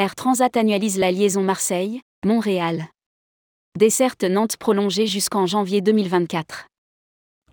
[0.00, 2.86] Air Transat annualise la liaison Marseille, Montréal.
[3.78, 6.68] Desserte Nantes prolongée jusqu'en janvier 2024.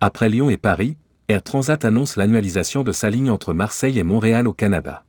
[0.00, 0.96] Après Lyon et Paris,
[1.28, 5.04] Air Transat annonce l'annualisation de sa ligne entre Marseille et Montréal au Canada.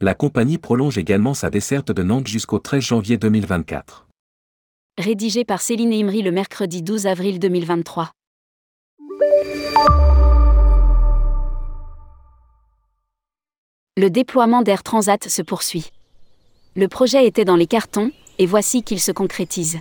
[0.00, 4.08] La compagnie prolonge également sa desserte de Nantes jusqu'au 13 janvier 2024.
[4.96, 8.10] Rédigé par Céline Imri le mercredi 12 avril 2023.
[13.98, 15.90] Le déploiement d'Air Transat se poursuit.
[16.76, 19.78] Le projet était dans les cartons, et voici qu'il se concrétise.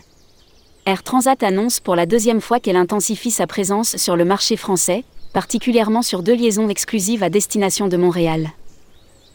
[0.85, 5.03] Air Transat annonce pour la deuxième fois qu'elle intensifie sa présence sur le marché français,
[5.33, 8.51] particulièrement sur deux liaisons exclusives à destination de Montréal.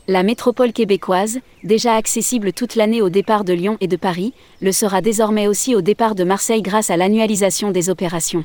[0.08, 4.72] La métropole québécoise, déjà accessible toute l'année au départ de Lyon et de Paris, le
[4.72, 8.44] sera désormais aussi au départ de Marseille grâce à l'annualisation des opérations.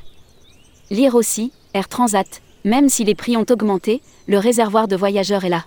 [0.91, 5.49] Lire aussi, Air Transat, même si les prix ont augmenté, le réservoir de voyageurs est
[5.49, 5.66] là.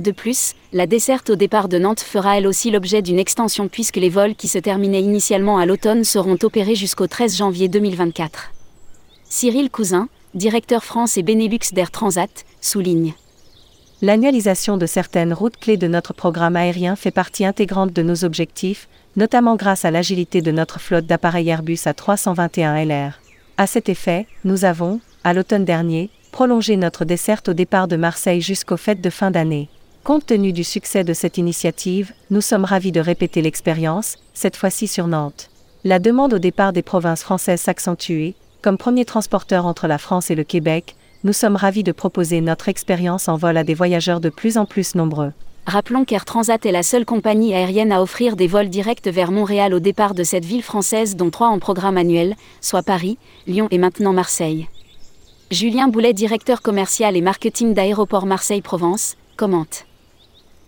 [0.00, 3.96] De plus, la desserte au départ de Nantes fera elle aussi l'objet d'une extension puisque
[3.96, 8.52] les vols qui se terminaient initialement à l'automne seront opérés jusqu'au 13 janvier 2024.
[9.28, 13.14] Cyril Cousin, directeur France et Benelux d'Air Transat, souligne.
[14.00, 18.88] L'annualisation de certaines routes clés de notre programme aérien fait partie intégrante de nos objectifs,
[19.16, 23.20] notamment grâce à l'agilité de notre flotte d'appareils Airbus A321 LR.
[23.56, 28.40] À cet effet, nous avons, à l'automne dernier, prolongé notre desserte au départ de Marseille
[28.40, 29.68] jusqu'aux fêtes de fin d'année.
[30.08, 34.86] Compte tenu du succès de cette initiative, nous sommes ravis de répéter l'expérience, cette fois-ci
[34.86, 35.50] sur Nantes.
[35.84, 38.30] La demande au départ des provinces françaises s'accentue
[38.62, 42.70] comme premier transporteur entre la France et le Québec, nous sommes ravis de proposer notre
[42.70, 45.34] expérience en vol à des voyageurs de plus en plus nombreux.
[45.66, 49.74] Rappelons qu'Air Transat est la seule compagnie aérienne à offrir des vols directs vers Montréal
[49.74, 53.76] au départ de cette ville française dont trois en programme annuel, soit Paris, Lyon et
[53.76, 54.68] maintenant Marseille.
[55.50, 59.84] Julien Boulet, directeur commercial et marketing d'Aéroport Marseille-Provence, commente.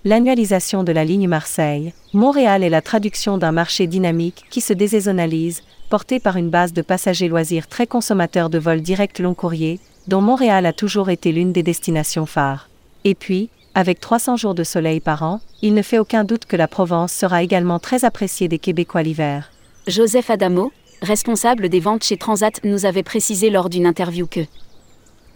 [0.02, 5.62] L'annualisation de la ligne Marseille, Montréal est la traduction d'un marché dynamique qui se désaisonnalise,
[5.90, 9.78] porté par une base de passagers loisirs très consommateurs de vols directs long courrier,
[10.08, 12.70] dont Montréal a toujours été l'une des destinations phares.
[13.04, 16.56] Et puis, avec 300 jours de soleil par an, il ne fait aucun doute que
[16.56, 19.52] la Provence sera également très appréciée des Québécois l'hiver.
[19.86, 20.72] Joseph Adamo,
[21.02, 24.40] responsable des ventes chez Transat, nous avait précisé lors d'une interview que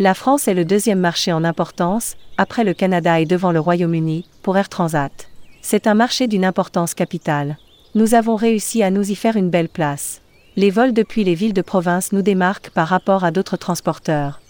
[0.01, 4.27] la France est le deuxième marché en importance, après le Canada et devant le Royaume-Uni,
[4.43, 5.29] pour Air Transat.
[5.63, 7.59] C'est un marché d'une importance capitale.
[7.95, 10.21] Nous avons réussi à nous y faire une belle place.
[10.57, 14.41] Les vols depuis les villes de province nous démarquent par rapport à d'autres transporteurs.